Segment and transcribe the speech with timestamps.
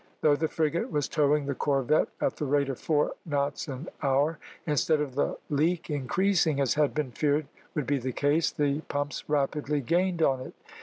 [0.21, 4.39] Though the frigate was towing the corvette at the rate of four knots an hour,
[4.65, 9.23] instead of the leak increasing, as had been feared would be the case, the pumps
[9.29, 10.55] rapidly gained on it.